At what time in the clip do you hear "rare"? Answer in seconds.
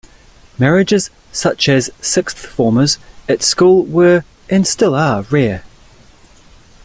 5.29-5.63